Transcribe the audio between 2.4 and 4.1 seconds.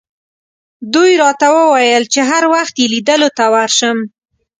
وخت یې لیدلو ته ورشم.